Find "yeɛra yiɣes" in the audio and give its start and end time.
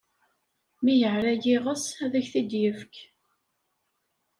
1.01-1.85